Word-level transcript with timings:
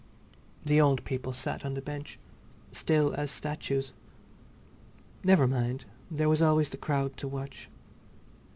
The 0.65 0.81
old 0.81 1.03
people 1.03 1.31
sat 1.31 1.63
on 1.63 1.75
the 1.75 1.79
bench, 1.83 2.17
still 2.71 3.13
as 3.13 3.29
statues. 3.29 3.93
Never 5.23 5.45
mind, 5.45 5.85
there 6.09 6.27
was 6.27 6.41
always 6.41 6.69
the 6.69 6.77
crowd 6.77 7.15
to 7.17 7.27
watch. 7.27 7.69